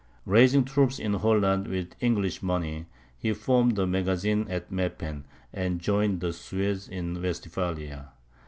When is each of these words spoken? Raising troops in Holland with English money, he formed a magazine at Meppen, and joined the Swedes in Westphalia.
Raising 0.25 0.65
troops 0.65 0.97
in 0.97 1.13
Holland 1.13 1.67
with 1.67 1.93
English 1.99 2.41
money, 2.41 2.87
he 3.19 3.35
formed 3.35 3.77
a 3.77 3.85
magazine 3.85 4.47
at 4.49 4.71
Meppen, 4.71 5.25
and 5.53 5.79
joined 5.79 6.21
the 6.21 6.33
Swedes 6.33 6.89
in 6.89 7.21
Westphalia. 7.21 8.09